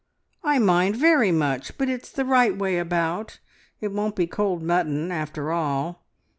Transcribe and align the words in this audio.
I 0.43 0.57
mind 0.57 0.95
very 0.95 1.31
much; 1.31 1.77
but 1.77 1.87
it's 1.87 2.09
the 2.11 2.25
right 2.25 2.57
way 2.57 2.79
about; 2.79 3.37
it 3.79 3.91
won't 3.91 4.15
be 4.15 4.25
cold 4.25 4.63
mutton, 4.63 5.11
after 5.11 5.51
all! 5.51 6.07